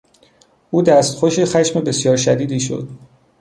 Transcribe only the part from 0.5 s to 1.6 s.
او دستخوش